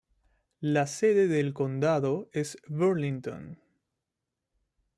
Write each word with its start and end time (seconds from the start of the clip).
La 0.61 0.87
sede 0.87 1.27
del 1.27 1.53
condado 1.53 2.27
es 2.33 2.57
Burlington. 2.67 3.59